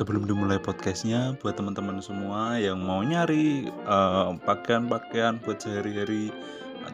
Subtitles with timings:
[0.00, 6.32] sebelum dimulai podcastnya buat teman-teman semua yang mau nyari eh, pakaian-pakaian buat sehari-hari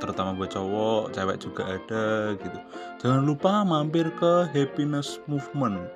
[0.03, 2.59] terutama buat cowok, cewek juga ada gitu.
[2.99, 5.87] Jangan lupa mampir ke Happiness Movement.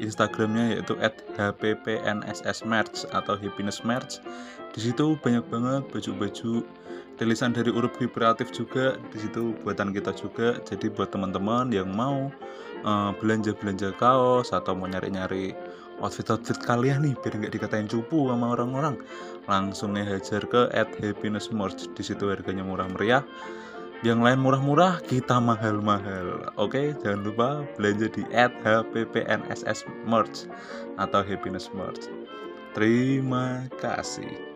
[0.00, 0.96] Instagramnya yaitu
[1.38, 4.24] @hppnssmerch atau happiness merch.
[4.72, 6.66] Di situ banyak banget baju-baju
[7.20, 10.58] rilisan dari Urup Kreatif juga di situ buatan kita juga.
[10.64, 12.32] Jadi buat teman-teman yang mau
[12.82, 18.96] eh, belanja-belanja kaos atau mau nyari-nyari outfit-outfit kalian nih biar nggak dikatain cupu sama orang-orang.
[19.50, 21.90] Langsung hajar ke at happiness merch.
[21.92, 23.22] Di situ harganya murah meriah.
[24.04, 26.52] Yang lain murah-murah kita mahal-mahal.
[26.60, 30.46] Oke jangan lupa belanja di at hppnss merch
[31.00, 32.08] atau happiness merch.
[32.76, 34.53] Terima kasih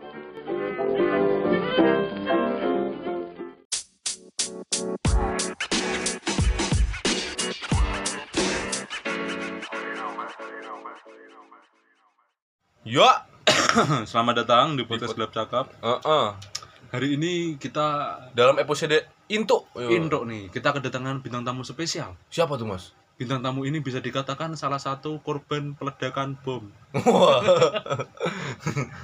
[12.89, 13.21] Ya,
[14.09, 16.27] selamat datang di podcast gelap cakap Heeh.
[16.89, 19.69] hari ini kita dalam episode Into.
[19.77, 19.93] Yo.
[19.93, 22.97] Indo nih kita kedatangan bintang tamu spesial Siapa tuh, Mas?
[23.13, 26.65] bintang tamu ini bisa dikatakan salah satu korban peledakan bom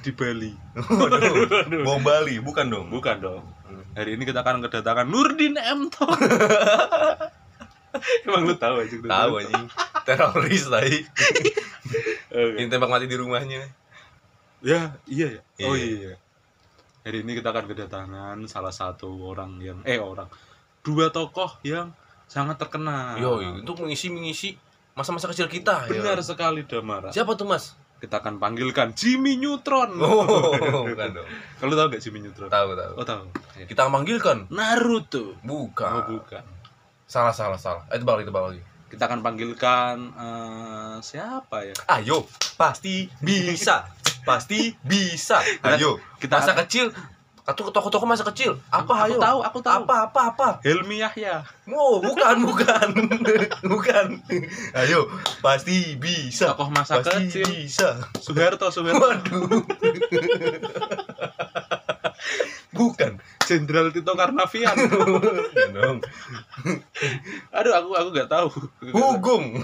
[0.02, 0.50] di Bali.
[1.86, 2.90] bom Bali, bukan dong.
[2.90, 3.46] Bukan dong.
[3.94, 5.94] Hari ini kita akan kedatangan Nurdin M.
[8.26, 8.98] Emang lu tahu aja?
[8.98, 9.70] Tahu anjing.
[10.10, 11.06] Teroris tadi.
[12.36, 12.60] Oke.
[12.60, 13.64] Ini tembak mati di rumahnya.
[14.60, 15.42] Ya, iya ya.
[15.64, 16.20] Oh Iya.
[17.06, 20.26] Hari ini kita akan kedatangan salah satu orang yang eh orang
[20.82, 21.94] dua tokoh yang
[22.26, 23.16] sangat terkenal.
[23.22, 24.50] Yo, untuk mengisi mengisi
[24.98, 25.86] masa-masa kecil kita.
[25.88, 26.02] yo.
[26.02, 27.14] Benar sekali Damara.
[27.14, 27.78] Siapa tuh, Mas?
[28.02, 29.96] Kita akan panggilkan Jimmy Neutron.
[30.02, 31.30] Oh, bukan dong.
[31.62, 32.52] Kalau tahu gak Jimmy Neutron?
[32.52, 32.92] Tahu, tahu.
[33.00, 33.24] Oh tahu.
[33.70, 34.52] Kita manggilkan.
[34.52, 35.40] Naruto.
[35.46, 35.90] Bukan.
[35.90, 36.44] Oh bukan.
[37.06, 37.86] Salah, salah, salah.
[37.94, 38.62] Eh, tebak lagi, tebak lagi.
[38.96, 41.76] Kita akan panggilkan eh, siapa ya?
[42.00, 42.24] Ayo,
[42.56, 43.92] pasti bisa.
[44.24, 45.44] Pasti bisa.
[45.68, 46.96] Ayo, Kita- masa kecil.
[47.46, 48.58] Atau toko-toko masa kecil.
[48.74, 49.22] Apa, Aku ayo?
[49.22, 49.86] tahu, aku tahu.
[49.86, 50.48] Apa, apa, apa?
[50.66, 51.46] Helmi Yahya.
[51.70, 52.90] Oh, bukan, bukan.
[53.72, 54.06] bukan.
[54.74, 55.06] Ayo,
[55.46, 56.58] pasti bisa.
[56.58, 57.46] Tokoh masa pasti kecil.
[57.46, 58.02] bisa.
[58.18, 58.98] Soeharto, Soeharto.
[58.98, 59.62] Waduh.
[62.74, 63.22] bukan.
[63.46, 64.74] Jenderal Tito Karnavian.
[65.54, 66.02] Ya dong.
[67.54, 68.50] Aduh, aku aku nggak tahu.
[68.90, 69.62] Hugung.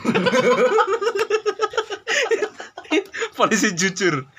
[3.34, 4.30] polisi jujur.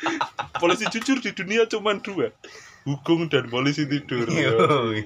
[0.62, 2.30] Polisi jujur di dunia cuma dua.
[2.82, 4.26] Hukum dan polisi tidur.
[4.26, 5.02] Yoi.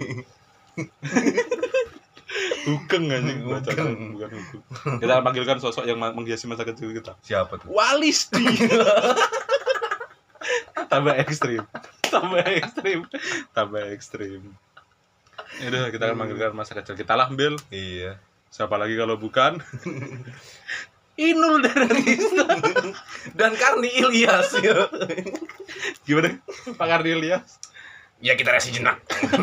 [2.67, 4.19] Hugeng anjing baca Hugeng.
[4.19, 4.61] bukan hukum.
[4.99, 7.15] Kita akan panggilkan sosok yang menghiasi masa kecil kita.
[7.23, 7.71] Siapa tuh?
[7.71, 8.45] Walis di.
[10.91, 11.63] tambah ekstrim.
[12.07, 13.01] Tambah ekstrim.
[13.55, 14.43] Tambah ekstrim.
[15.57, 17.57] Udah, kita akan panggilkan masa kecil kita lah, Bil.
[17.71, 18.19] Iya.
[18.51, 19.61] Siapa lagi kalau bukan?
[21.16, 22.44] Inul Daratista.
[23.32, 24.53] Dan Karni Ilyas.
[24.60, 24.84] yo.
[26.04, 26.37] Gimana?
[26.77, 27.60] Pak Karni Ilyas?
[28.21, 29.00] ya kita resi jenak.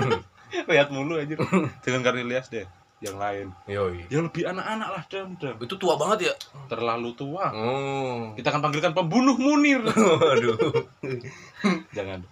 [0.70, 1.38] Lihat mulu aja.
[1.82, 2.66] Jangan Karni Ilyas deh.
[3.04, 3.48] Yang lain.
[3.68, 4.00] Yoi.
[4.08, 5.36] Yang lebih anak-anak lah, Dam.
[5.36, 5.60] Dam.
[5.60, 6.34] Itu tua banget ya?
[6.72, 7.52] Terlalu tua.
[7.52, 8.32] Oh.
[8.32, 9.84] Kita akan panggilkan pembunuh Munir.
[10.24, 10.88] Waduh.
[11.92, 12.24] Jangan.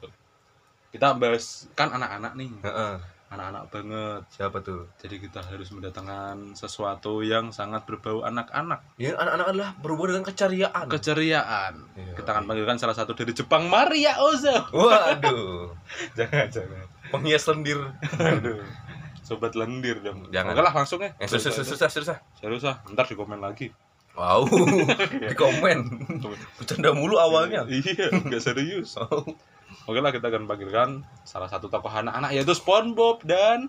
[0.95, 2.49] Kita bahas kan anak-anak nih.
[2.63, 2.93] Heeh.
[3.31, 4.21] Anak-anak banget.
[4.27, 4.91] Siapa tuh?
[4.99, 8.83] Jadi kita harus mendatangkan sesuatu yang sangat berbau anak-anak.
[8.99, 10.85] Ya, anak-anak adalah berhubungan dengan keceriaan.
[10.91, 11.73] Keceriaan.
[11.95, 12.13] Iya.
[12.19, 14.67] Kita akan panggilkan salah satu dari Jepang, Maria Ozo.
[14.75, 15.71] Waduh.
[16.19, 16.85] jangan, jangan.
[17.07, 17.79] Penghias lendir.
[18.19, 18.59] Aduh.
[19.23, 20.27] Sobat lendir dong.
[20.27, 20.51] Jangan.
[20.51, 21.15] Oke lah langsung ya.
[21.15, 22.17] Eh, susah, susah, susah, susah.
[22.35, 23.71] Serius ah, ntar di komen lagi.
[24.11, 24.43] Wow.
[25.31, 25.79] Di komen.
[26.59, 27.63] Bercanda mulu awalnya.
[27.63, 28.99] Iya, nggak serius.
[28.99, 29.23] Oh.
[29.89, 33.65] Oke lah kita akan panggilkan salah satu tokoh anak-anak yaitu SpongeBob dan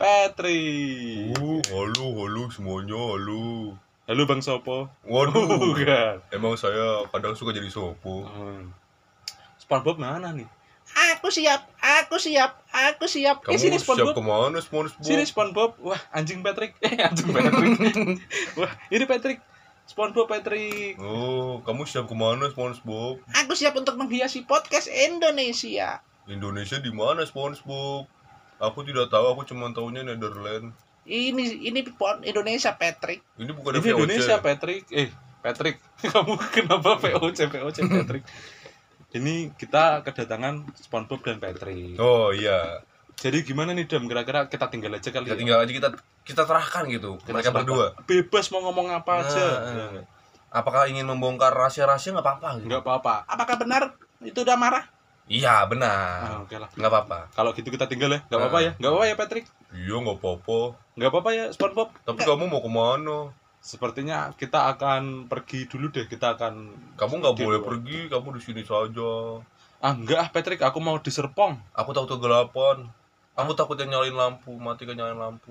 [0.00, 1.36] Patrick.
[1.68, 3.76] halo, halo semuanya, halo.
[4.08, 4.88] Halo Bang Sopo.
[5.04, 5.60] Waduh.
[5.60, 6.24] Bukan.
[6.32, 8.24] Emang saya kadang suka jadi sopo.
[8.24, 8.72] Hmm.
[9.60, 10.48] SpongeBob mana nih?
[11.14, 13.44] Aku siap, aku siap, aku siap.
[13.44, 14.16] Kamu eh, sini siap SpongeBob.
[14.16, 15.04] ke mana, SpongeBob?
[15.04, 15.76] Sini SpongeBob.
[15.84, 16.74] Wah, anjing Patrick.
[16.80, 17.76] Eh, anjing Patrick.
[18.58, 19.38] Wah, ini Patrick.
[19.90, 20.94] SpongeBob Patrick.
[21.02, 23.18] Oh, kamu siap ke mana, SpongeBob?
[23.42, 25.98] Aku siap untuk menghiasi podcast Indonesia.
[26.30, 28.06] Indonesia di mana, SpongeBob?
[28.62, 30.78] Aku tidak tahu, aku cuma tahunya Netherlands.
[31.02, 33.26] Ini ini pon Indonesia Patrick.
[33.34, 34.86] Ini bukan Ini Indonesia Patrick.
[34.94, 35.10] Eh,
[35.42, 35.82] Patrick.
[36.06, 38.24] Kamu kenapa VOC VOC Patrick?
[39.10, 41.98] Ini kita kedatangan SpongeBob dan Patrick.
[41.98, 42.78] Oh iya,
[43.20, 44.08] Jadi gimana nih Dam?
[44.08, 45.40] Kira-kira kita tinggal aja kali kita ya?
[45.44, 45.88] tinggal aja kita
[46.24, 47.86] kita terahkan gitu Kita mereka berdua.
[48.08, 49.44] Bebas mau ngomong apa aja.
[49.60, 50.06] Nah, Ya nggak?
[50.50, 52.48] Apakah ingin membongkar rahasia-rahasia nggak apa-apa?
[52.58, 52.66] Gitu.
[52.72, 53.14] Nggak apa-apa.
[53.28, 53.82] Apakah benar
[54.24, 54.84] itu udah marah?
[55.30, 56.66] Iya benar, oke lah.
[56.74, 57.18] nggak apa-apa.
[57.38, 58.20] Kalau gitu kita tinggal ya.
[58.26, 58.72] Nggak apa-apa ya.
[58.82, 59.44] Nggak apa-apa ya Patrick.
[59.70, 60.58] Iya nggak apa-apa.
[60.98, 61.88] Nggak apa-apa ya SpongeBob.
[62.02, 63.18] Tapi kamu mau ke mana?
[63.60, 67.68] sepertinya kita akan pergi dulu deh kita akan Kamu nggak boleh dulu.
[67.68, 69.36] pergi, kamu di sini saja.
[69.84, 72.88] ah enggak ah Patrick aku mau di Serpong Aku takut kegelapan.
[73.40, 75.50] Aku takut yang nyalain lampu, mati kan nyalain lampu.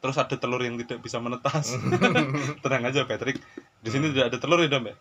[0.00, 1.76] terus ada telur yang tidak bisa menetas.
[2.64, 3.36] Tenang aja Patrick.
[3.80, 4.96] Di sini tidak ada telur ya Dam ya?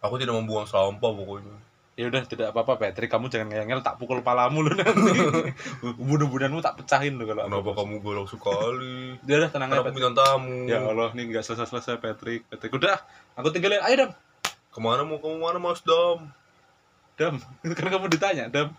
[0.00, 1.52] Aku tidak membuang sampah pokoknya.
[1.92, 3.12] ya udah tidak apa-apa Patrick.
[3.12, 5.20] Kamu jangan ngeyel tak pukul palamu lu nanti.
[6.08, 8.96] Bunuh-bunuhanmu tak pecahin lu kalau Kenapa aku kamu galak sekali?
[9.28, 10.64] ya udah tenang aja bintang tamu.
[10.64, 12.48] ya Allah ini nggak selesai-selesai Patrick.
[12.48, 12.96] Patrick udah.
[13.36, 13.84] Aku tinggalin.
[13.84, 14.10] Ayo Dam
[14.72, 16.32] Ke mana mau kamu mana Mas Dam?
[17.20, 17.36] Dam
[17.76, 18.72] kan kamu ditanya Dam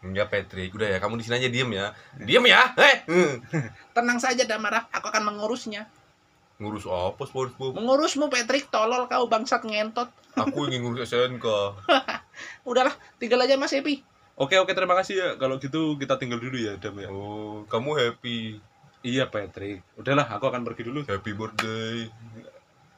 [0.00, 1.86] Enggak Patrick, udah ya kamu di sini aja diem ya.
[2.16, 3.04] Diem ya, eh.
[3.96, 5.84] Tenang saja Damara, aku akan mengurusnya.
[6.56, 7.72] Ngurus apa SpongeBob?
[7.72, 10.08] Mengurusmu Patrick, tolol kau bangsat ngentot.
[10.40, 11.44] Aku ingin ngurus SNK.
[12.68, 14.00] Udahlah, tinggal aja Mas Epi.
[14.36, 17.92] oke oke terima kasih ya kalau gitu kita tinggal dulu ya Dam ya Oh, kamu
[17.92, 18.56] happy.
[19.02, 22.08] iya Patrick udahlah aku akan pergi dulu Happy birthday.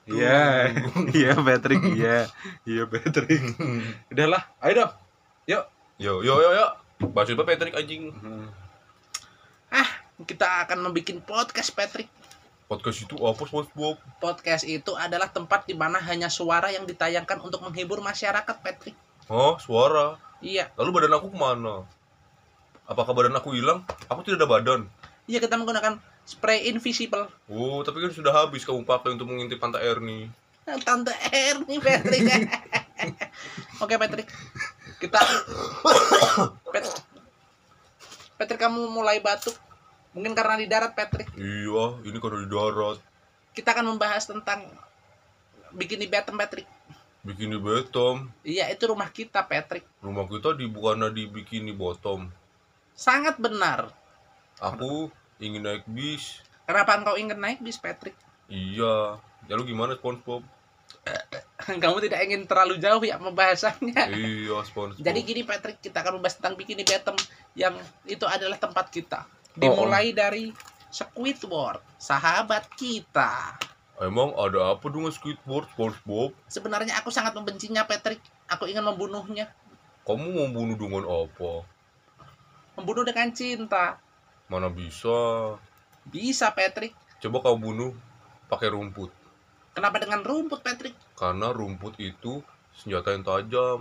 [0.02, 0.70] Iya,
[1.10, 2.26] iya Patrick, iya,
[2.62, 3.42] iya Patrick.
[4.06, 4.92] Udahlah, ayo dong.
[5.46, 5.64] Yuk.
[5.98, 6.66] Yo yo yo yo.
[7.10, 8.14] Bahasa apa Patrick anjing?
[9.66, 9.88] Ah,
[10.22, 12.06] kita akan membuat podcast Patrick.
[12.70, 13.98] Podcast itu apa SpongeBob?
[14.22, 18.96] Podcast itu adalah tempat di mana hanya suara yang ditayangkan untuk menghibur masyarakat Patrick.
[19.26, 20.16] Oh, suara.
[20.42, 21.86] Iya, Lalu badan aku ke mana?
[22.86, 23.86] Apakah badan aku hilang?
[24.10, 24.80] Aku tidak ada badan.
[25.30, 27.30] iya kita menggunakan spray invisible.
[27.46, 30.26] Oh, tapi kan sudah habis kamu pakai untuk mengintip pantai Ernie.
[30.62, 32.22] Tante Ernie Patrick.
[33.82, 34.30] Oke Patrick,
[34.98, 35.18] kita
[36.72, 37.04] Pat-
[38.40, 39.54] Patrick kamu mulai batuk.
[40.12, 41.28] Mungkin karena di darat Patrick.
[41.36, 42.98] Iya, ini karena di darat.
[43.52, 44.64] Kita akan membahas tentang
[45.72, 46.68] bikini bottom Patrick.
[47.22, 48.28] Bikini bottom.
[48.42, 49.86] Iya, itu rumah kita Patrick.
[50.02, 52.28] Rumah kita di bukannya di bikini bottom.
[52.92, 53.94] Sangat benar.
[54.60, 55.08] Aku
[55.40, 56.42] ingin naik bis.
[56.66, 58.16] Kenapa engkau ingin naik bis Patrick?
[58.50, 59.22] Iya.
[59.48, 60.42] Lalu gimana SpongeBob?
[61.82, 64.02] Kamu tidak ingin terlalu jauh ya pembahasannya.
[64.14, 65.02] iya, SpongeBob.
[65.02, 67.16] Jadi gini Patrick, kita akan membahas tentang bikini bottom
[67.54, 67.74] yang
[68.06, 69.26] itu adalah tempat kita.
[69.52, 70.50] Dimulai dari
[70.92, 73.56] Squidward, sahabat kita.
[74.02, 76.34] Emang ada apa dengan Squidward, SpongeBob?
[76.50, 78.20] Sebenarnya aku sangat membencinya Patrick.
[78.50, 79.48] Aku ingin membunuhnya.
[80.02, 81.62] Kamu mau bunuh dengan apa?
[82.74, 84.02] Membunuh dengan cinta.
[84.50, 85.54] Mana bisa?
[86.10, 86.92] Bisa Patrick.
[87.22, 87.94] Coba kau bunuh
[88.50, 89.21] pakai rumput.
[89.72, 90.92] Kenapa dengan rumput Patrick?
[91.16, 92.44] Karena rumput itu
[92.76, 93.80] senjata yang tajam.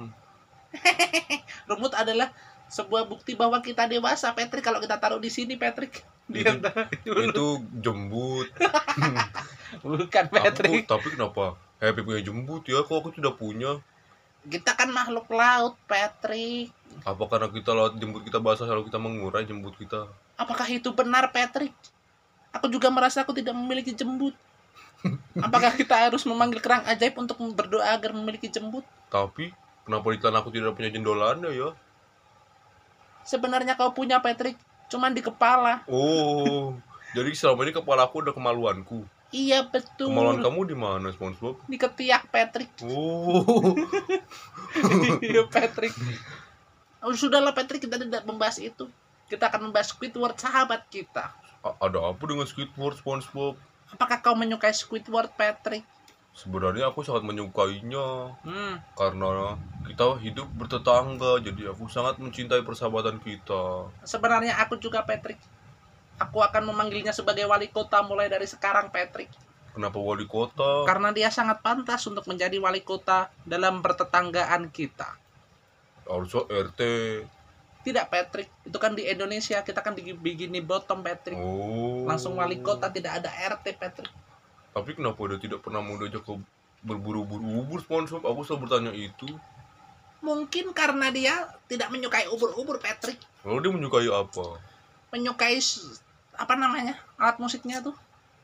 [1.70, 2.32] Rumput adalah
[2.72, 6.00] sebuah bukti bahwa kita dewasa Patrick kalau kita taruh di sini Patrick.
[6.32, 6.72] Di Itu-
[7.04, 7.48] Itu
[7.84, 8.48] jembut.
[9.84, 10.88] Bukan Aku, Patrick.
[10.88, 11.60] tapi kenapa?
[11.76, 13.84] Happy punya jembut ya, kok aku tidak punya.
[14.48, 16.72] Kita kan makhluk laut Patrick.
[17.04, 20.08] Apa karena kita laut jembut kita basah lalu kita mengurai jembut kita?
[20.40, 21.76] Apakah itu benar Patrick?
[22.56, 24.36] Aku juga merasa aku tidak memiliki jembut.
[25.38, 28.86] Apakah kita harus memanggil kerang ajaib untuk berdoa agar memiliki jembut?
[29.10, 29.50] Tapi
[29.84, 31.70] kenapa di tanah aku tidak punya jendolannya ya?
[33.22, 34.58] Sebenarnya kau punya Patrick,
[34.90, 35.86] cuman di kepala.
[35.86, 36.74] Oh,
[37.14, 39.06] jadi selama ini kepala aku udah kemaluanku.
[39.32, 40.12] Iya betul.
[40.12, 41.56] Kemaluan kamu di mana, SpongeBob?
[41.64, 42.68] Di ketiak Patrick.
[42.84, 43.48] Oh,
[45.24, 45.96] Iya Patrick.
[47.00, 48.92] Oh, sudahlah Patrick, kita tidak membahas itu.
[49.26, 51.32] Kita akan membahas Squidward sahabat kita.
[51.62, 53.56] a- ada apa dengan Squidward, SpongeBob?
[53.92, 55.84] Apakah kau menyukai Squidward Patrick?
[56.32, 63.92] Sebenarnya aku sangat menyukainya Hmm, karena kita hidup bertetangga, jadi aku sangat mencintai persahabatan kita.
[64.08, 65.38] sebenarnya aku juga Patrick.
[66.22, 69.28] Aku akan memanggilnya sebagai wali kota mulai dari sekarang Patrick.
[69.76, 70.88] Kenapa wali kota?
[70.88, 75.20] Karena dia sangat pantas untuk menjadi wali kota dalam pertetanggaan kita.
[76.08, 76.82] Harusnya RT.
[77.82, 81.38] Tidak Patrick, itu kan di Indonesia, kita kan begini bottom Patrick.
[81.38, 82.06] Oh.
[82.06, 84.14] Langsung wali kota tidak ada RT Patrick.
[84.72, 86.34] Tapi kenapa dia tidak pernah mau diajak ke
[86.86, 88.24] berburu-buru ubur SpongeBob?
[88.24, 89.28] Aku selalu bertanya itu.
[90.22, 91.34] Mungkin karena dia
[91.66, 93.18] tidak menyukai ubur-ubur Patrick.
[93.42, 94.62] Lalu dia menyukai apa?
[95.10, 95.58] Menyukai
[96.38, 96.96] apa namanya?
[97.18, 97.98] Alat musiknya tuh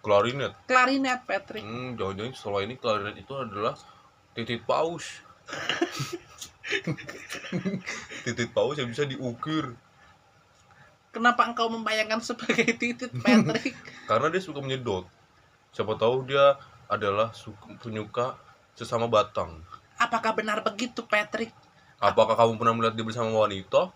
[0.08, 0.53] Klarinet.
[0.70, 1.62] klarinet Patrick.
[1.62, 3.75] Hmm, jangan-jangan setelah ini klarinet itu adalah
[4.34, 5.22] titik paus.
[8.24, 9.74] titik paus yang bisa diukir.
[11.09, 13.74] Kenapa engkau membayangkan sebagai titit Patrick?
[14.05, 15.07] Karena dia suka menyedot.
[15.74, 18.38] Siapa tahu dia adalah suka, penyuka
[18.77, 19.63] sesama batang.
[19.97, 21.50] Apakah benar begitu Patrick?
[21.97, 23.89] Apakah kamu pernah melihat dia bersama wanita?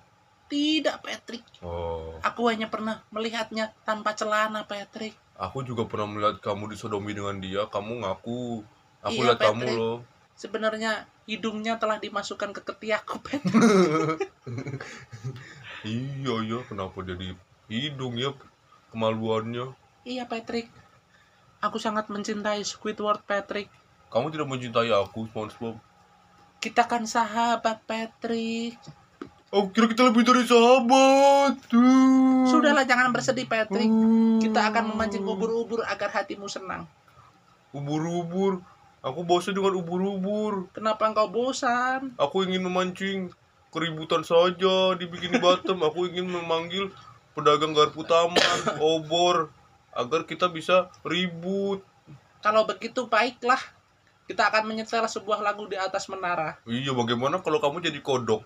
[0.50, 1.46] Tidak Patrick.
[1.62, 5.14] Oh, Aku hanya pernah melihatnya tanpa celana Patrick.
[5.38, 7.66] aku juga pernah melihat kamu disodomi dengan dia.
[7.70, 8.62] Kamu ngaku.
[9.02, 9.78] Aku Iya, lihat kamu Patrick.
[9.78, 9.96] loh.
[10.36, 14.30] Sebenarnya hidungnya telah dimasukkan ke ketiakku Patrick.
[15.82, 17.34] Iya iya, kenapa jadi
[17.66, 18.38] hidung ya
[18.94, 19.74] kemaluannya?
[20.06, 20.70] iya Patrick.
[21.62, 23.70] Aku sangat mencintai Squidward, Patrick.
[24.10, 25.78] Kamu tidak mencintai aku, SpongeBob.
[26.58, 28.78] Kita kan sahabat, Patrick.
[29.54, 31.62] Aku kira kita lebih dari sahabat.
[31.70, 32.50] Tuh.
[32.50, 33.90] Sudahlah, jangan bersedih, Patrick.
[34.42, 36.90] Kita akan memancing ubur-ubur agar hatimu senang.
[37.74, 38.62] Ubur-ubur.
[39.02, 40.70] Aku bosan dengan ubur-ubur.
[40.78, 42.14] Kenapa engkau bosan?
[42.22, 43.34] Aku ingin memancing
[43.74, 45.82] keributan saja di Bikini Bottom.
[45.82, 46.94] Aku ingin memanggil
[47.34, 49.50] pedagang garpu taman, obor,
[49.90, 51.82] agar kita bisa ribut.
[52.46, 53.58] Kalau begitu, baiklah.
[54.30, 56.62] Kita akan menyetel sebuah lagu di atas menara.
[56.70, 58.46] Iya, bagaimana kalau kamu jadi kodok?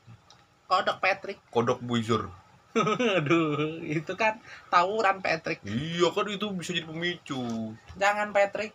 [0.72, 1.44] Kodok Patrick.
[1.52, 2.32] Kodok buzzer.
[3.20, 4.40] Aduh, itu kan
[4.72, 5.60] tawuran, Patrick.
[5.68, 7.76] Iya kan itu bisa jadi pemicu.
[8.00, 8.72] Jangan, Patrick.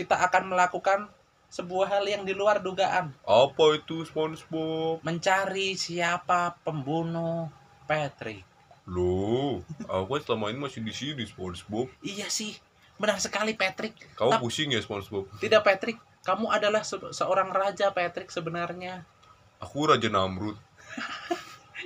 [0.00, 1.12] Kita akan melakukan
[1.52, 3.12] sebuah hal yang di luar dugaan.
[3.20, 5.04] Apa itu SpongeBob?
[5.04, 7.52] Mencari siapa pembunuh
[7.84, 8.40] Patrick.
[8.88, 11.92] Loh, aku selama ini masih di sini SpongeBob.
[12.00, 12.56] Iya sih,
[12.96, 13.92] benar sekali Patrick.
[14.16, 15.28] Kamu Tap- pusing ya SpongeBob?
[15.36, 19.04] Tidak Patrick, kamu adalah se- seorang raja Patrick sebenarnya.
[19.60, 20.56] Aku Raja Namrud.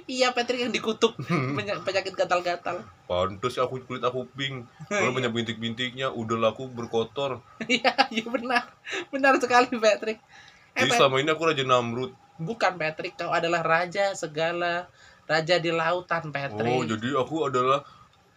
[0.04, 2.84] Iya Patrick yang dikutuk Peny- penyakit gatal-gatal.
[3.04, 4.68] Pantes aku kulit aku pink.
[4.87, 7.40] Kalau banyak bintik-bintiknya, udah laku berkotor.
[7.64, 8.68] Iya, iya benar.
[9.08, 10.20] Benar sekali Patrick.
[10.73, 12.12] Eh, Jadi Pat- selama ini aku Raja Namrud.
[12.34, 14.90] bukan Patrick, kau adalah raja segala
[15.25, 16.66] raja di lautan Patrick.
[16.68, 17.87] Oh, jadi aku adalah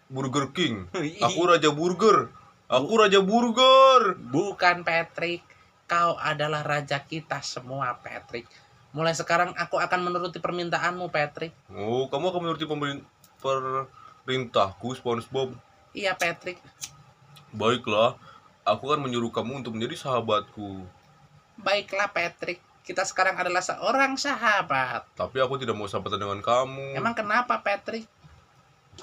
[0.07, 0.87] Burger King.
[0.95, 2.29] Ih, Aku Raja Burger.
[2.67, 4.15] Aku Raja Burger.
[4.23, 5.43] bukan Patrick.
[5.83, 8.47] Kau adalah raja kita semua Patrick.
[8.95, 11.51] Mulai sekarang aku akan menuruti permintaanmu Patrick.
[11.71, 12.65] Oh, kamu akan menuruti
[14.23, 15.55] perintahku SpongeBob.
[15.91, 16.59] Iya Patrick.
[17.51, 18.15] Baiklah,
[18.67, 20.83] aku akan menyuruh kamu untuk menjadi sahabatku.
[21.57, 22.61] Baiklah Patrick.
[22.87, 25.03] Kita sekarang adalah seorang sahabat.
[25.19, 26.95] Tapi aku tidak mau sahabatan dengan kamu.
[26.95, 28.07] Emang kenapa Patrick?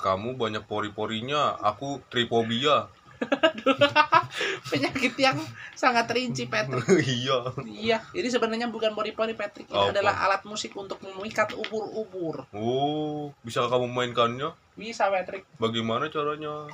[0.00, 1.60] Kamu banyak pori-porinya.
[1.60, 2.88] Aku tripobia.
[4.70, 5.38] Penyakit yang
[5.72, 6.84] sangat rinci Patrick.
[7.06, 7.38] iya.
[7.62, 9.66] Iya, ini sebenarnya bukan pori-pori Patrick.
[9.66, 9.92] Ini Apa?
[9.94, 12.46] adalah alat musik untuk memikat ubur-ubur.
[12.50, 14.52] Oh, bisa kamu mainkannya?
[14.74, 15.46] Bisa Patrick.
[15.56, 16.66] Bagaimana caranya?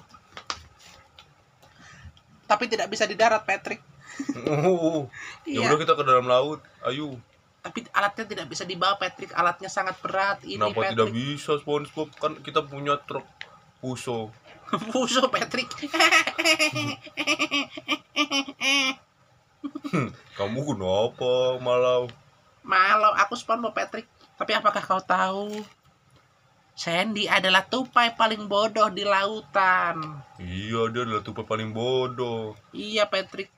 [2.47, 3.79] Tapi tidak bisa di darat Patrick.
[4.45, 5.07] Oh,
[5.47, 5.69] ya Iya.
[5.71, 6.61] udah kita ke dalam laut.
[6.83, 7.17] Ayo.
[7.61, 9.31] Tapi alatnya tidak bisa dibawa Patrick.
[9.33, 10.41] Alatnya sangat berat.
[10.43, 11.15] Ini Kenapa tidak Patrick.
[11.15, 12.09] bisa SpongeBob?
[12.17, 13.25] Kan kita punya truk
[13.81, 14.33] Puso.
[14.95, 15.71] Fuso Patrick.
[20.39, 22.07] Kamu kenapa malah?
[22.63, 24.07] Malau aku SpongeBob Patrick.
[24.39, 25.61] Tapi apakah kau tahu?
[26.79, 30.01] Sandy adalah tupai paling bodoh di lautan.
[30.41, 32.57] Iya, dia adalah tupai paling bodoh.
[32.73, 33.53] Iya Patrick.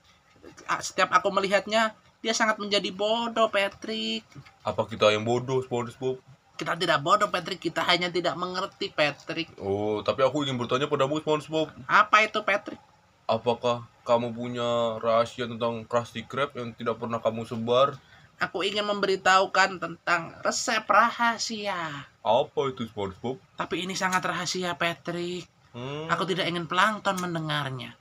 [0.82, 4.26] Setiap aku melihatnya, dia sangat menjadi bodoh Patrick.
[4.66, 6.18] Apa kita yang bodoh, SpongeBob?
[6.62, 9.50] Kita tidak bodoh Patrick, kita hanya tidak mengerti Patrick.
[9.58, 11.74] Oh, tapi aku ingin bertanya padamu, SpongeBob.
[11.90, 12.78] Apa itu Patrick?
[13.26, 14.70] Apakah kamu punya
[15.02, 17.98] rahasia tentang Krusty Krab yang tidak pernah kamu sebar?
[18.38, 22.06] Aku ingin memberitahukan tentang resep rahasia.
[22.22, 23.42] Apa itu, SpongeBob?
[23.58, 25.50] Tapi ini sangat rahasia Patrick.
[25.74, 27.98] Hmm, Aku tidak ingin plankton mendengarnya.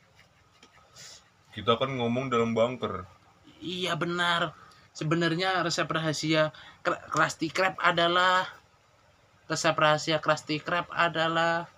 [1.51, 3.09] kita kan ngomong dalam bunker.
[3.57, 4.53] Iya benar.
[4.91, 6.51] Sebenarnya resep rahasia
[6.83, 8.43] Kr- Krusty Krab adalah
[9.47, 11.71] resep rahasia Krusty Krab adalah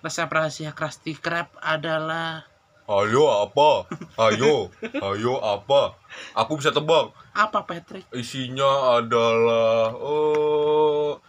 [0.00, 2.46] resep rahasia Krusty Krab adalah
[2.88, 3.84] Ayo apa?
[4.16, 5.92] Ayo, ayo apa?
[6.32, 7.12] Aku bisa tebak.
[7.36, 8.08] apa Patrick?
[8.16, 11.20] Isinya adalah oh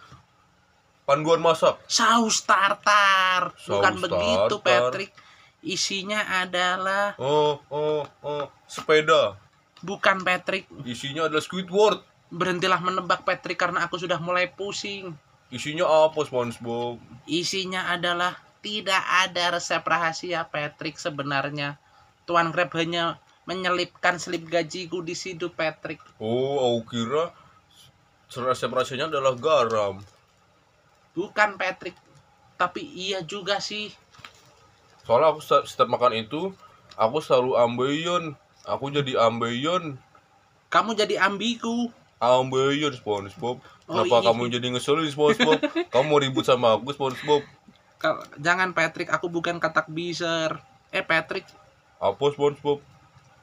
[1.03, 1.75] panduan masak.
[1.89, 3.51] Saus tartar.
[3.67, 4.93] Bukan Saus begitu tartar.
[4.93, 5.11] Patrick.
[5.59, 9.35] Isinya adalah Oh, oh, oh, sepeda.
[9.81, 10.67] Bukan Patrick.
[10.83, 12.03] Isinya adalah Squidward.
[12.29, 15.17] Berhentilah menebak Patrick karena aku sudah mulai pusing.
[15.49, 17.01] Isinya apa, SpongeBob?
[17.25, 21.81] Isinya adalah tidak ada resep rahasia Patrick sebenarnya.
[22.29, 23.17] Tuan Crab hanya
[23.49, 25.97] menyelipkan selip gajiku di situ Patrick.
[26.21, 27.33] Oh, aku kira
[28.29, 30.05] resep rasanya adalah garam.
[31.17, 31.97] Bukan Patrick.
[32.61, 33.89] Tapi iya juga sih.
[35.07, 36.53] Soalnya aku setiap, setiap makan itu,
[36.93, 38.37] aku selalu ambeien.
[38.69, 39.97] Aku jadi ambeien.
[40.69, 41.89] Kamu jadi ambigu.
[42.21, 43.57] Ambeien, SpongeBob.
[43.89, 44.25] Oh, Kenapa iya.
[44.29, 45.57] kamu jadi ngeselin, SpongeBob?
[45.93, 47.41] kamu mau ribut sama aku, SpongeBob?
[48.37, 50.61] Jangan Patrick, aku bukan katak biser.
[50.93, 51.45] Eh Patrick,
[51.97, 52.81] Apa, SpongeBob?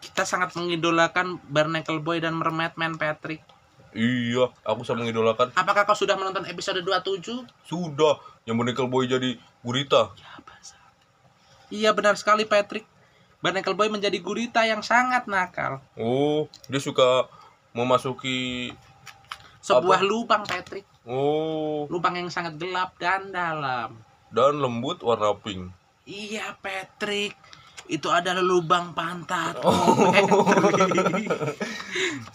[0.01, 3.43] kita sangat mengidolakan Barnacle Boy dan Mermaid Man Patrick.
[3.97, 5.57] Iya, aku sama mengidolakan.
[5.57, 7.49] Apakah kau sudah menonton episode 27?
[7.65, 10.13] Sudah, yang Barnacle Boy jadi gurita.
[11.73, 12.87] Iya benar sekali Patrick.
[13.47, 15.79] Barnacle Boy menjadi gurita yang sangat nakal.
[15.95, 17.31] Oh, dia suka
[17.71, 18.75] memasuki
[19.63, 20.03] Sebuah Apa?
[20.05, 20.83] lubang Patrick.
[21.05, 24.03] oh Lubang yang sangat gelap dan dalam.
[24.29, 25.71] dan lembut warna pink.
[26.03, 27.39] Iya Patrick.
[27.87, 29.63] Itu adalah lubang pantat.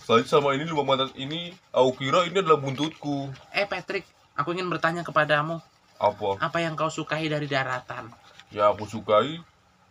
[0.02, 3.28] Saya sama ini lubang pantat ini, aku kira ini adalah buntutku.
[3.52, 5.60] eh Patrick, aku ingin bertanya kepadamu,
[5.98, 6.40] Apa?
[6.40, 8.12] apa yang kau sukai dari daratan?
[8.48, 9.40] Ya aku sukai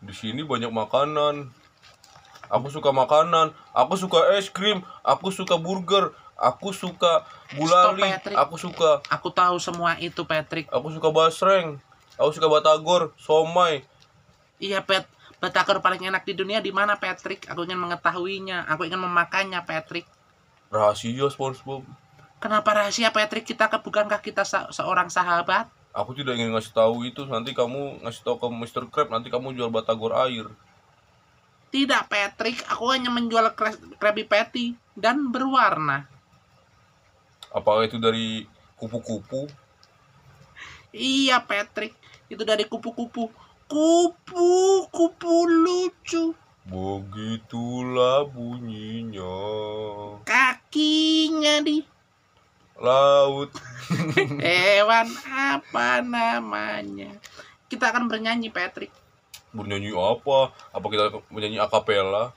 [0.00, 1.52] di sini banyak makanan.
[2.50, 7.22] Aku suka makanan, aku suka es krim, aku suka burger, aku suka
[7.54, 10.66] gulali, Stop, aku suka Aku tahu semua itu Patrick.
[10.66, 11.78] aku suka basreng,
[12.18, 13.86] aku suka batagor, somai.
[14.58, 15.06] Iya Pet,
[15.38, 17.46] batagor paling enak di dunia di mana Patrick?
[17.46, 18.66] Aku ingin mengetahuinya.
[18.66, 20.10] Aku ingin memakannya Patrick.
[20.74, 21.86] Rahasia SpongeBob.
[22.42, 25.70] Kenapa rahasia Patrick kita bukankah kita se- seorang sahabat?
[25.90, 27.26] Aku tidak ingin ngasih tahu itu.
[27.26, 28.82] Nanti kamu ngasih tahu ke Mr.
[28.90, 30.46] Crab, nanti kamu jual batagor air.
[31.70, 33.54] Tidak Patrick, aku hanya menjual
[33.98, 36.06] Krabby Patty dan berwarna.
[37.54, 39.46] Apakah itu dari kupu-kupu?
[40.90, 41.94] Iya Patrick,
[42.26, 43.30] itu dari kupu-kupu.
[43.70, 46.34] Kupu-kupu lucu.
[46.66, 49.38] Begitulah bunyinya.
[50.26, 51.86] Kakinya di
[52.80, 53.52] Laut.
[54.46, 57.10] hewan apa namanya?
[57.70, 58.90] Kita akan bernyanyi Patrick.
[59.50, 60.54] Bernyanyi apa?
[60.70, 62.30] Apa kita menyanyi akapela?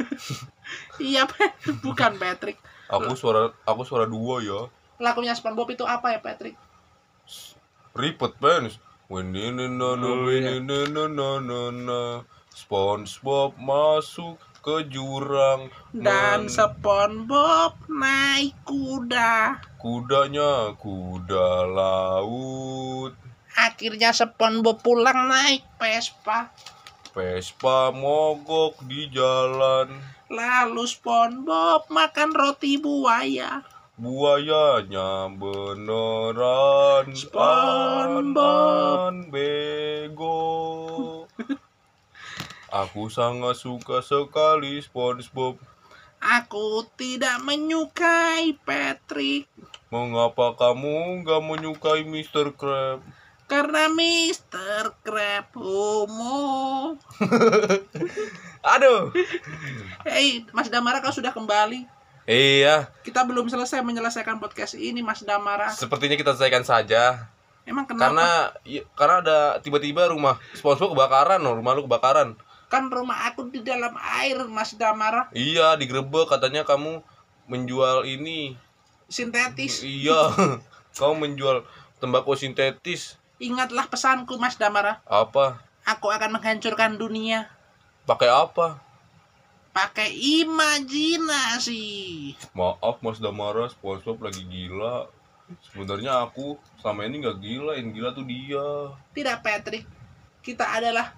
[1.02, 1.26] Iya
[1.82, 2.54] bukan Patrick.
[2.86, 4.60] Aku suara aku suara dua ya.
[5.02, 6.54] Lagunya SpongeBob itu apa ya Patrick?
[7.90, 8.78] Ribet pens.
[9.10, 10.62] Wenenenana, Oh, iya.
[10.62, 12.22] wenenenana.
[12.54, 19.58] SpongeBob masuk ke jurang Dan Men- SpongeBob naik kuda.
[19.80, 23.16] kudanya kuda laut.
[23.56, 26.52] Akhirnya SpongeBob pulang naik Vespa.
[27.10, 29.90] Vespa mogok di jalan.
[30.30, 33.64] Lalu SpongeBob makan roti buaya.
[34.00, 39.12] Buayanya beneran SpongeBob.
[39.28, 40.40] bego.
[42.70, 45.58] Aku sangat suka sekali SpongeBob.
[46.20, 49.50] Aku tidak menyukai Patrick.
[49.88, 52.54] Mengapa kamu nggak menyukai Mr.
[52.54, 53.02] Crab?
[53.50, 54.94] Karena Mr.
[55.02, 56.94] Crab homo.
[58.76, 59.10] Aduh.
[60.06, 61.88] Hei, Mas Damara kau sudah kembali.
[62.30, 65.74] Iya, Kita belum selesai menyelesaikan podcast ini, Mas Damara.
[65.74, 67.26] sepertinya kita selesaikan saja.
[67.66, 68.06] Emang kenapa?
[68.06, 68.28] Karena
[68.62, 72.38] i- karena ada tiba-tiba rumah SpongeBob kebakaran, loh, rumah lu kebakaran.
[72.70, 75.26] Kan rumah aku di dalam air, Mas Damara.
[75.34, 77.02] Iya, digerebek katanya kamu
[77.50, 78.54] menjual ini.
[79.10, 79.82] Sintetis.
[79.82, 80.30] Iya,
[80.98, 81.66] kamu menjual
[81.98, 83.18] tembakau sintetis.
[83.42, 85.02] Ingatlah pesanku, Mas Damara.
[85.02, 85.58] Apa?
[85.82, 87.50] Aku akan menghancurkan dunia
[88.06, 88.78] Pakai apa?
[89.70, 90.10] pakai
[90.42, 91.78] imajinasi.
[92.58, 95.06] Maaf Mas Damara, SpongeBob lagi gila.
[95.70, 98.66] Sebenarnya aku selama ini nggak gila, yang gila tuh dia.
[99.14, 99.86] Tidak, Patrick.
[100.42, 101.14] Kita adalah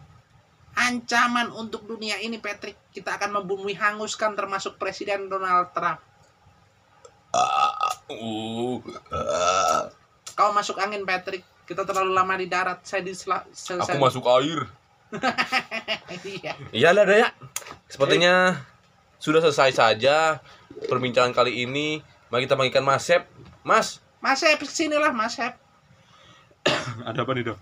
[0.75, 2.77] ancaman untuk dunia ini, Patrick.
[2.91, 6.01] Kita akan membumi hanguskan termasuk Presiden Donald Trump.
[10.33, 11.45] Kau masuk angin, Patrick.
[11.63, 12.83] Kita terlalu lama di darat.
[12.83, 14.67] Saya di sela- se- aku masuk air.
[16.13, 16.53] Iya.
[16.73, 17.29] Iyalah Daya.
[17.89, 18.61] Sepertinya
[19.17, 20.41] sudah selesai saja
[20.87, 22.01] perbincangan kali ini.
[22.29, 23.25] Mari kita panggilkan Mas Sep.
[23.63, 25.57] Mas, Mas Hep, sinilah Mas Hep.
[27.03, 27.59] Ada apa nih dok?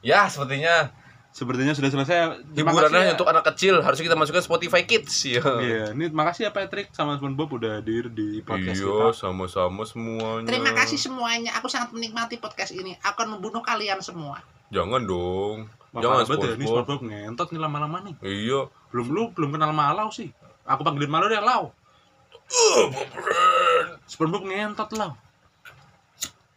[0.00, 0.88] ya sepertinya
[1.30, 2.42] Sepertinya sudah selesai.
[2.52, 3.14] Hiburannya ya.
[3.14, 5.38] untuk anak kecil harusnya kita masukkan Spotify Kids ya.
[5.62, 9.06] Iya, ini makasih ya Patrick sama SpongeBob udah hadir di podcast Iya, kita.
[9.14, 10.46] sama-sama semuanya.
[10.50, 11.54] Terima kasih semuanya.
[11.54, 12.98] Aku sangat menikmati podcast ini.
[12.98, 14.42] Aku akan membunuh kalian semua.
[14.74, 15.70] Jangan dong.
[15.90, 16.74] Wah, Jangan banget ya, ini SpongeBob.
[16.86, 18.14] SpongeBob ngentot nih lama-lama nih.
[18.20, 18.60] Iya.
[18.90, 20.34] Belum lu belum kenal Malau sih.
[20.66, 21.70] Aku panggilin Malau deh, Lau.
[24.06, 25.14] SpongeBob ngentot, Lau.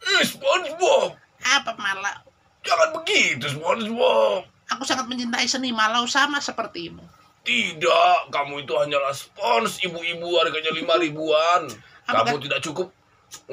[0.04, 2.26] Eh, SpongeBob, Apa malah?
[2.60, 4.50] jangan begitu SpongeBob.
[4.72, 7.04] Aku sangat mencintai seni malau sama sepertimu.
[7.44, 11.68] Tidak, kamu itu hanyalah spons ibu-ibu harganya lima ribuan.
[12.08, 12.88] Kamu tidak cukup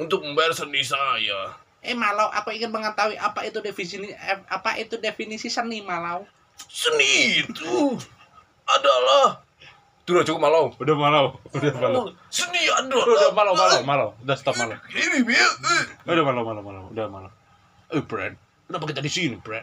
[0.00, 1.52] untuk membayar seni saya.
[1.84, 6.24] Eh malau, aku ingin mengetahui apa itu definisi eh, apa itu definisi seni malau.
[6.70, 7.98] Seni itu
[8.64, 9.44] adalah
[10.02, 10.64] itu udah cukup malau.
[10.82, 12.10] Udah Malau, udah Malau.
[12.26, 14.08] Seni Udah, adalah udah Malau, Malau, Malau.
[14.18, 14.74] Udah stop Malau.
[14.74, 16.82] Udah Malau, Malau, Malau.
[16.90, 17.30] Udah Malau.
[17.94, 18.34] Eh, Brad.
[18.66, 19.62] Kenapa kita di sini, Brad?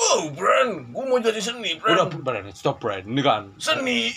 [0.00, 2.48] Oh, Brand, gue mau jadi seni, Udah, Brand.
[2.56, 3.04] Stop, Brad.
[3.04, 3.52] Ini kan.
[3.60, 4.08] Seni.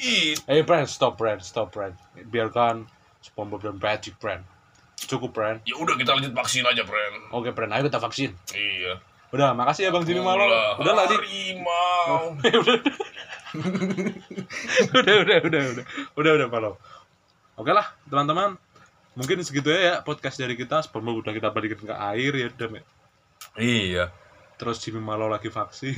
[0.48, 1.44] Eh, Brad, stop, Brad.
[1.44, 1.92] Stop, Brad.
[2.16, 2.88] Biarkan
[3.20, 4.48] SpongeBob dan Patrick, Brad.
[4.96, 5.60] Cukup, Brad.
[5.68, 7.28] Ya udah kita lanjut vaksin aja, Brand.
[7.36, 7.68] Oke, Brad.
[7.76, 8.32] Ayo kita vaksin.
[8.56, 9.04] Iya.
[9.36, 10.48] Udah, makasih ya Bang Jimmy Malau.
[10.80, 11.20] Udah lah, Di.
[11.20, 12.38] Harimau.
[15.04, 15.86] udah, udah, udah, udah.
[16.16, 16.74] Udah, udah, Malau.
[17.60, 18.56] Oke lah, teman-teman.
[19.20, 20.80] Mungkin segitu ya, ya podcast dari kita.
[20.80, 22.70] SpongeBob udah kita balikin ke air ya, udah.
[22.72, 22.80] Me.
[23.60, 24.23] Iya.
[24.56, 25.98] Terus Jimmy Malo lagi vaksin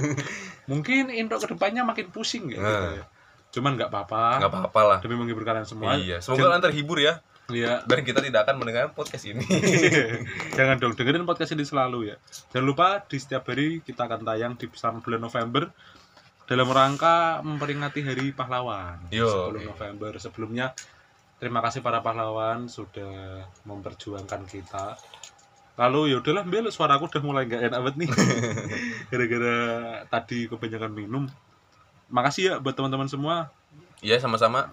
[0.70, 2.90] mungkin intro ke depannya makin pusing ya, Nah.
[2.94, 3.04] ya.
[3.50, 7.18] cuman nggak apa-apa nggak apa-apa lah demi menghibur kalian semua iya semoga kalian terhibur ya
[7.50, 7.82] Iya.
[7.82, 9.42] dan kita tidak akan mendengar podcast ini
[10.56, 12.16] Jangan dong dengerin podcast ini selalu ya.
[12.54, 15.62] Jangan lupa di setiap hari kita akan tayang di selama bulan November
[16.46, 19.10] dalam rangka memperingati Hari Pahlawan.
[19.10, 19.50] Yo.
[19.50, 20.14] 10 November.
[20.18, 20.70] Sebelumnya
[21.38, 24.94] terima kasih para pahlawan sudah memperjuangkan kita.
[25.78, 28.10] Lalu ya udahlah, Bel, suaraku udah mulai nggak enak banget nih.
[29.10, 29.58] Gara-gara
[30.08, 31.24] tadi kebanyakan minum.
[32.10, 33.54] Makasih ya buat teman-teman semua.
[34.00, 34.72] iya sama-sama.